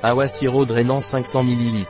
[0.00, 1.84] Awa Sirop drainant 500 ml.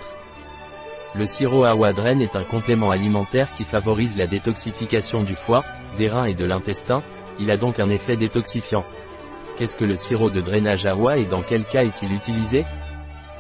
[1.15, 5.63] Le sirop Awa Drain est un complément alimentaire qui favorise la détoxification du foie,
[5.99, 7.03] des reins et de l'intestin,
[7.39, 8.87] il a donc un effet détoxifiant.
[9.57, 12.65] Qu'est-ce que le sirop de drainage Awa et dans quel cas est-il utilisé?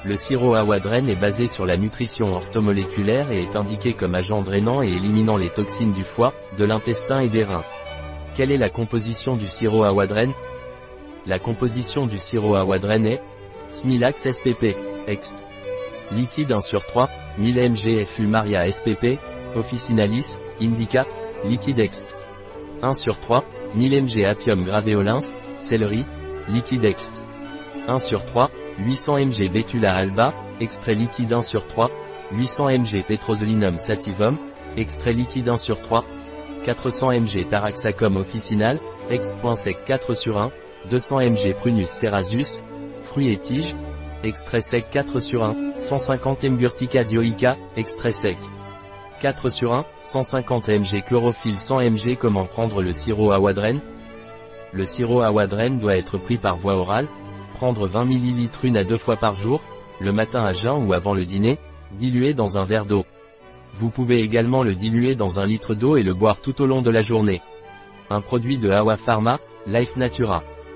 [0.05, 4.43] Le sirop Awa Drain est basé sur la nutrition orthomoléculaire et est indiqué comme agent
[4.43, 7.65] drainant et éliminant les toxines du foie, de l'intestin et des reins.
[8.35, 10.31] Quelle est la composition du sirop Awa Drain?
[11.25, 13.23] La composition du sirop Awa Drain est
[13.71, 15.35] Smilax SPP, Ext.
[16.13, 17.09] Liquide 1 sur 3,
[17.39, 19.19] 1000 mg Fulmaria SPP,
[19.55, 21.07] Officinalis, Indica,
[21.45, 22.17] Liquide Ext.
[22.83, 23.45] 1 sur 3,
[23.75, 26.05] 1000 mg Apium graveolens, Céleri,
[26.49, 27.13] Liquide Ext.
[27.87, 31.91] 1 sur 3, 800 mg Betula alba, extrait liquide 1 sur 3,
[32.33, 34.39] 800 mg Petroselinum sativum,
[34.77, 36.05] extrait liquide 1 sur 3,
[36.65, 40.51] 400 mg Taraxacum officinal, ex.sec 4 sur 1,
[40.91, 42.63] 200 mg Prunus cerasus,
[43.09, 43.75] fruits et tiges,
[44.23, 48.37] extrait sec 4 sur 1, 150 Mgurtica dioica, extrait sec.
[49.21, 53.81] 4 sur 1, 150 mg chlorophylle 100 mg Comment prendre le sirop Awadren
[54.73, 57.09] Le sirop Awadren doit être pris par voie orale,
[57.55, 59.61] prendre 20 ml une à deux fois par jour,
[60.01, 61.59] le matin à jeun ou avant le dîner,
[61.93, 63.05] dilué dans un verre d'eau.
[63.75, 66.83] Vous pouvez également le diluer dans un litre d'eau et le boire tout au long
[66.83, 67.41] de la journée.
[68.11, 70.43] Un produit de Awa Pharma, Life Natura.